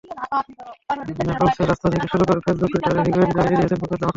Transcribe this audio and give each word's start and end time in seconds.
নেপলসের 1.21 1.65
রাস্তা 1.69 1.87
থেকে 1.93 2.07
শুরু 2.11 2.23
করে 2.27 2.39
ফেসবুক-টুইটারে 2.45 2.99
হিগুয়েইন 3.01 3.31
জ্বালিয়ে 3.35 3.57
দিয়েছেন 3.59 3.77
ক্ষোভের 3.79 3.99
দাবানল। 3.99 4.09